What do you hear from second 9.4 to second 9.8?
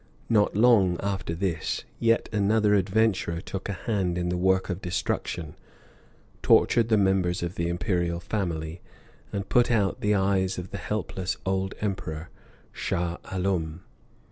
put